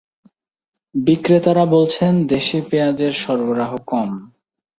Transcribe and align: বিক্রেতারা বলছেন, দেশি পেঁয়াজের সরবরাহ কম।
বিক্রেতারা 0.95 1.65
বলছেন, 1.65 2.13
দেশি 2.27 2.57
পেঁয়াজের 2.69 3.13
সরবরাহ 3.13 3.71
কম। 3.87 4.09